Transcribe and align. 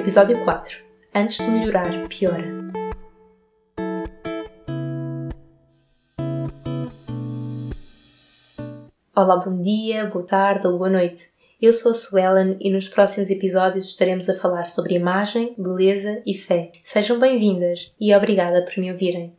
Episódio 0.00 0.42
4 0.44 0.78
Antes 1.14 1.36
de 1.36 1.50
melhorar, 1.50 2.08
piora. 2.08 2.42
Olá, 9.14 9.36
bom 9.36 9.60
dia, 9.60 10.06
boa 10.06 10.24
tarde 10.24 10.66
ou 10.66 10.78
boa 10.78 10.88
noite. 10.88 11.28
Eu 11.60 11.74
sou 11.74 11.92
a 11.92 11.94
Suelen 11.94 12.56
e 12.60 12.72
nos 12.72 12.88
próximos 12.88 13.28
episódios 13.28 13.88
estaremos 13.88 14.26
a 14.30 14.34
falar 14.34 14.64
sobre 14.64 14.94
imagem, 14.94 15.54
beleza 15.58 16.22
e 16.24 16.32
fé. 16.32 16.72
Sejam 16.82 17.20
bem-vindas 17.20 17.92
e 18.00 18.14
obrigada 18.14 18.64
por 18.64 18.78
me 18.78 18.90
ouvirem. 18.90 19.34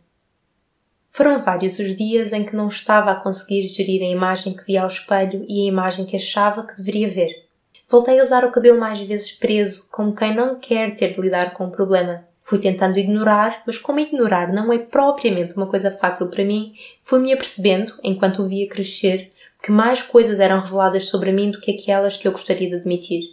Foram 1.09 1.39
vários 1.39 1.79
os 1.79 1.95
dias 1.95 2.33
em 2.33 2.45
que 2.45 2.55
não 2.55 2.67
estava 2.67 3.09
a 3.09 3.19
conseguir 3.19 3.65
gerir 3.65 4.03
a 4.03 4.11
imagem 4.11 4.55
que 4.55 4.65
via 4.65 4.83
ao 4.83 4.87
espelho 4.87 5.43
e 5.49 5.63
a 5.63 5.67
imagem 5.67 6.05
que 6.05 6.17
achava 6.17 6.67
que 6.67 6.75
deveria 6.75 7.09
ver. 7.09 7.49
Voltei 7.91 8.21
a 8.21 8.23
usar 8.23 8.45
o 8.45 8.51
cabelo 8.51 8.79
mais 8.79 9.01
vezes 9.01 9.33
preso, 9.33 9.89
como 9.91 10.15
quem 10.15 10.33
não 10.33 10.57
quer 10.57 10.93
ter 10.93 11.13
de 11.13 11.19
lidar 11.19 11.53
com 11.53 11.65
o 11.65 11.71
problema. 11.71 12.23
Fui 12.41 12.57
tentando 12.57 12.97
ignorar, 12.97 13.63
mas 13.67 13.77
como 13.77 13.99
ignorar 13.99 14.53
não 14.53 14.71
é 14.71 14.79
propriamente 14.79 15.57
uma 15.57 15.67
coisa 15.67 15.91
fácil 15.91 16.29
para 16.29 16.45
mim, 16.45 16.73
fui-me 17.03 17.33
apercebendo, 17.33 17.91
enquanto 18.01 18.43
o 18.43 18.47
via 18.47 18.69
crescer, 18.69 19.33
que 19.61 19.73
mais 19.73 20.01
coisas 20.01 20.39
eram 20.39 20.61
reveladas 20.61 21.09
sobre 21.09 21.33
mim 21.33 21.51
do 21.51 21.59
que 21.59 21.71
aquelas 21.71 22.15
que 22.15 22.25
eu 22.25 22.31
gostaria 22.31 22.69
de 22.69 22.75
admitir. 22.75 23.23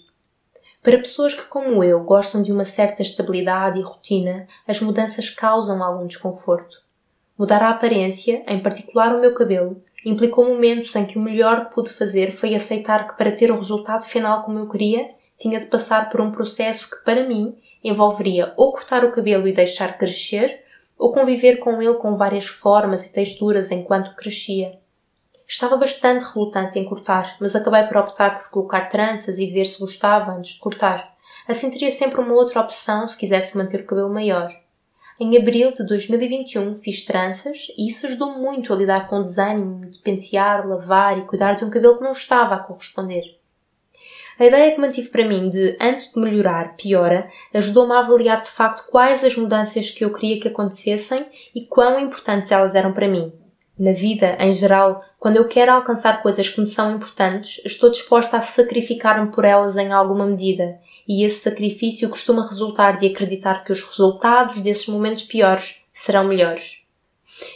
Para 0.82 0.98
pessoas 0.98 1.34
que, 1.34 1.44
como 1.44 1.84
eu, 1.84 2.00
gostam 2.00 2.42
de 2.42 2.50
uma 2.50 2.64
certa 2.64 3.00
estabilidade 3.00 3.78
e 3.78 3.82
rotina, 3.82 4.48
as 4.66 4.80
mudanças 4.80 5.30
causam 5.30 5.84
algum 5.84 6.04
desconforto. 6.04 6.82
Mudar 7.38 7.62
a 7.62 7.70
aparência, 7.70 8.42
em 8.48 8.60
particular 8.60 9.14
o 9.14 9.20
meu 9.20 9.32
cabelo, 9.34 9.80
implicou 10.04 10.46
momentos 10.46 10.94
em 10.96 11.04
que 11.04 11.18
o 11.18 11.22
melhor 11.22 11.66
que 11.66 11.74
pude 11.74 11.90
fazer 11.90 12.32
foi 12.32 12.54
aceitar 12.54 13.08
que 13.08 13.16
para 13.16 13.32
ter 13.32 13.50
o 13.50 13.56
resultado 13.56 14.04
final 14.04 14.42
como 14.42 14.58
eu 14.58 14.68
queria, 14.68 15.10
tinha 15.36 15.60
de 15.60 15.66
passar 15.66 16.10
por 16.10 16.20
um 16.20 16.32
processo 16.32 16.90
que, 16.90 17.04
para 17.04 17.26
mim, 17.26 17.56
envolveria 17.82 18.52
ou 18.56 18.72
cortar 18.72 19.04
o 19.04 19.12
cabelo 19.12 19.46
e 19.46 19.54
deixar 19.54 19.96
crescer, 19.96 20.64
ou 20.98 21.12
conviver 21.12 21.58
com 21.58 21.80
ele 21.80 21.94
com 21.94 22.16
várias 22.16 22.46
formas 22.46 23.06
e 23.06 23.12
texturas 23.12 23.70
enquanto 23.70 24.16
crescia. 24.16 24.78
Estava 25.46 25.76
bastante 25.76 26.24
relutante 26.34 26.78
em 26.78 26.84
cortar, 26.84 27.36
mas 27.40 27.54
acabei 27.54 27.84
por 27.84 27.96
optar 27.96 28.38
por 28.38 28.50
colocar 28.50 28.86
tranças 28.86 29.38
e 29.38 29.46
ver 29.46 29.64
se 29.64 29.78
gostava 29.78 30.32
antes 30.32 30.54
de 30.54 30.60
cortar. 30.60 31.16
Assim 31.46 31.70
teria 31.70 31.90
sempre 31.90 32.20
uma 32.20 32.34
outra 32.34 32.60
opção 32.60 33.08
se 33.08 33.16
quisesse 33.16 33.56
manter 33.56 33.80
o 33.80 33.86
cabelo 33.86 34.12
maior. 34.12 34.48
Em 35.20 35.36
abril 35.36 35.72
de 35.72 35.84
2021 35.84 36.76
fiz 36.76 37.04
tranças 37.04 37.66
e 37.76 37.88
isso 37.88 38.06
ajudou 38.06 38.38
muito 38.38 38.72
a 38.72 38.76
lidar 38.76 39.08
com 39.08 39.16
o 39.16 39.22
desânimo 39.22 39.84
de 39.86 39.98
pentear, 39.98 40.64
lavar 40.64 41.18
e 41.18 41.26
cuidar 41.26 41.54
de 41.54 41.64
um 41.64 41.70
cabelo 41.70 41.98
que 41.98 42.04
não 42.04 42.12
estava 42.12 42.54
a 42.54 42.60
corresponder. 42.60 43.24
A 44.38 44.46
ideia 44.46 44.72
que 44.72 44.80
mantive 44.80 45.08
para 45.08 45.26
mim 45.26 45.48
de 45.48 45.76
antes 45.80 46.14
de 46.14 46.20
melhorar, 46.20 46.76
piora, 46.76 47.26
ajudou-me 47.52 47.94
a 47.94 47.98
avaliar 47.98 48.42
de 48.42 48.48
facto 48.48 48.88
quais 48.88 49.24
as 49.24 49.36
mudanças 49.36 49.90
que 49.90 50.04
eu 50.04 50.12
queria 50.12 50.40
que 50.40 50.46
acontecessem 50.46 51.26
e 51.52 51.66
quão 51.66 51.98
importantes 51.98 52.52
elas 52.52 52.76
eram 52.76 52.92
para 52.92 53.08
mim. 53.08 53.32
Na 53.78 53.92
vida, 53.92 54.36
em 54.40 54.52
geral, 54.52 55.04
quando 55.20 55.36
eu 55.36 55.46
quero 55.46 55.70
alcançar 55.70 56.20
coisas 56.20 56.48
que 56.48 56.60
me 56.60 56.66
são 56.66 56.96
importantes, 56.96 57.64
estou 57.64 57.88
disposta 57.88 58.36
a 58.36 58.40
sacrificar-me 58.40 59.30
por 59.30 59.44
elas 59.44 59.76
em 59.76 59.92
alguma 59.92 60.26
medida, 60.26 60.80
e 61.06 61.24
esse 61.24 61.38
sacrifício 61.40 62.08
costuma 62.08 62.44
resultar 62.44 62.96
de 62.96 63.06
acreditar 63.06 63.62
que 63.64 63.70
os 63.70 63.82
resultados 63.82 64.58
desses 64.58 64.88
momentos 64.88 65.22
piores 65.22 65.84
serão 65.92 66.24
melhores. 66.24 66.82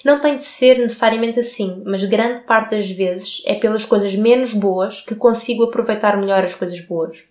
Não 0.04 0.20
tem 0.20 0.36
de 0.36 0.44
ser 0.44 0.78
necessariamente 0.78 1.40
assim, 1.40 1.82
mas 1.84 2.04
grande 2.04 2.44
parte 2.44 2.70
das 2.76 2.88
vezes 2.88 3.42
é 3.44 3.56
pelas 3.56 3.84
coisas 3.84 4.14
menos 4.14 4.54
boas 4.54 5.00
que 5.00 5.16
consigo 5.16 5.64
aproveitar 5.64 6.16
melhor 6.16 6.44
as 6.44 6.54
coisas 6.54 6.80
boas. 6.80 7.24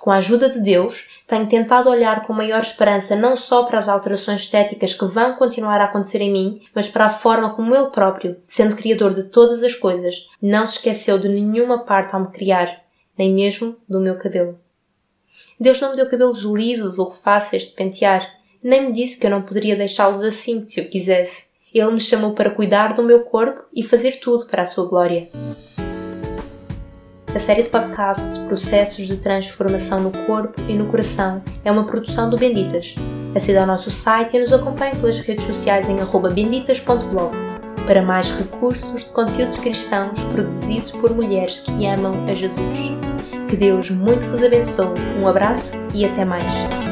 Com 0.00 0.10
a 0.10 0.16
ajuda 0.16 0.48
de 0.48 0.60
Deus, 0.60 1.08
tenho 1.26 1.48
tentado 1.48 1.90
olhar 1.90 2.26
com 2.26 2.32
maior 2.32 2.60
esperança 2.60 3.16
não 3.16 3.36
só 3.36 3.64
para 3.64 3.78
as 3.78 3.88
alterações 3.88 4.42
estéticas 4.42 4.94
que 4.94 5.04
vão 5.06 5.34
continuar 5.34 5.80
a 5.80 5.84
acontecer 5.84 6.20
em 6.20 6.30
mim, 6.30 6.62
mas 6.74 6.88
para 6.88 7.06
a 7.06 7.10
forma 7.10 7.54
como 7.54 7.74
Ele 7.74 7.90
próprio, 7.90 8.36
sendo 8.46 8.76
Criador 8.76 9.14
de 9.14 9.24
todas 9.24 9.62
as 9.62 9.74
coisas, 9.74 10.28
não 10.40 10.66
se 10.66 10.76
esqueceu 10.76 11.18
de 11.18 11.28
nenhuma 11.28 11.84
parte 11.84 12.14
ao 12.14 12.20
me 12.20 12.28
criar, 12.28 12.82
nem 13.18 13.32
mesmo 13.32 13.76
do 13.88 14.00
meu 14.00 14.16
cabelo. 14.16 14.58
Deus 15.58 15.80
não 15.80 15.90
me 15.90 15.96
deu 15.96 16.08
cabelos 16.08 16.42
lisos 16.42 16.98
ou 16.98 17.10
fáceis 17.10 17.66
de 17.66 17.72
pentear, 17.72 18.28
nem 18.62 18.86
me 18.86 18.92
disse 18.92 19.18
que 19.18 19.26
eu 19.26 19.30
não 19.30 19.42
poderia 19.42 19.76
deixá-los 19.76 20.22
assim 20.22 20.64
se 20.66 20.80
eu 20.80 20.88
quisesse. 20.88 21.46
Ele 21.72 21.92
me 21.92 22.00
chamou 22.00 22.32
para 22.32 22.50
cuidar 22.50 22.94
do 22.94 23.02
meu 23.02 23.24
corpo 23.24 23.62
e 23.74 23.82
fazer 23.82 24.18
tudo 24.20 24.46
para 24.46 24.62
a 24.62 24.66
sua 24.66 24.86
glória. 24.88 25.28
A 27.36 27.38
série 27.38 27.64
de 27.64 27.68
podcasts 27.68 28.38
Processos 28.38 29.06
de 29.06 29.18
Transformação 29.18 30.00
no 30.00 30.10
Corpo 30.24 30.58
e 30.66 30.72
no 30.72 30.86
Coração 30.86 31.42
é 31.62 31.70
uma 31.70 31.84
produção 31.84 32.30
do 32.30 32.38
Benditas. 32.38 32.94
Acede 33.34 33.58
ao 33.58 33.66
nosso 33.66 33.90
site 33.90 34.38
e 34.38 34.40
nos 34.40 34.54
acompanhe 34.54 34.96
pelas 34.96 35.18
redes 35.18 35.44
sociais 35.44 35.86
em 35.86 35.96
benditas.blog 36.32 37.36
para 37.86 38.00
mais 38.00 38.30
recursos 38.30 39.04
de 39.04 39.12
conteúdos 39.12 39.58
cristãos 39.58 40.18
produzidos 40.32 40.92
por 40.92 41.14
mulheres 41.14 41.60
que 41.60 41.86
amam 41.86 42.24
a 42.26 42.32
Jesus. 42.32 42.78
Que 43.50 43.56
Deus 43.56 43.90
muito 43.90 44.24
vos 44.30 44.42
abençoe. 44.42 44.98
Um 45.20 45.28
abraço 45.28 45.76
e 45.92 46.06
até 46.06 46.24
mais. 46.24 46.85